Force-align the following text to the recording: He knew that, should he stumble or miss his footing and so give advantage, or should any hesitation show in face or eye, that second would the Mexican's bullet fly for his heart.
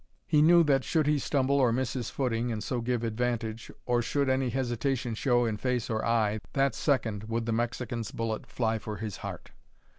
He 0.25 0.41
knew 0.41 0.63
that, 0.63 0.83
should 0.83 1.05
he 1.05 1.19
stumble 1.19 1.59
or 1.59 1.71
miss 1.71 1.93
his 1.93 2.09
footing 2.09 2.51
and 2.51 2.63
so 2.63 2.81
give 2.81 3.03
advantage, 3.03 3.69
or 3.85 4.01
should 4.01 4.29
any 4.29 4.49
hesitation 4.49 5.13
show 5.13 5.45
in 5.45 5.57
face 5.57 5.91
or 5.91 6.03
eye, 6.03 6.39
that 6.53 6.73
second 6.73 7.25
would 7.25 7.45
the 7.45 7.51
Mexican's 7.51 8.09
bullet 8.11 8.47
fly 8.47 8.79
for 8.79 8.97
his 8.97 9.17
heart. 9.17 9.51